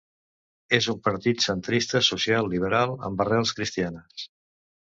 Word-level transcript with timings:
És 0.77 0.87
un 0.93 0.97
partit 1.07 1.43
centrista 1.47 2.03
social 2.09 2.51
liberal 2.55 2.97
amb 3.11 3.25
arrels 3.27 3.55
cristianes. 3.61 4.29